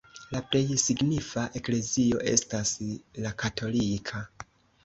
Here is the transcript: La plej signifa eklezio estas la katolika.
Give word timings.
La 0.35 0.39
plej 0.53 0.77
signifa 0.83 1.43
eklezio 1.59 2.23
estas 2.33 2.73
la 3.27 3.35
katolika. 3.45 4.27